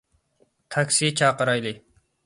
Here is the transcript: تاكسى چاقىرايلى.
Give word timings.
تاكسى 0.75 1.11
چاقىرايلى. 1.23 1.77